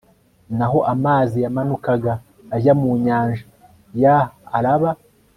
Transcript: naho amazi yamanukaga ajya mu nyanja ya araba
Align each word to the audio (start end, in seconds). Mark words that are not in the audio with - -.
naho 0.57 0.79
amazi 0.93 1.37
yamanukaga 1.45 2.13
ajya 2.55 2.73
mu 2.79 2.91
nyanja 3.05 3.43
ya 4.01 4.15
araba 4.57 4.89